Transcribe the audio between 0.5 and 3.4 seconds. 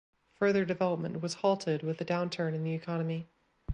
development was halted with the downturn in the economy.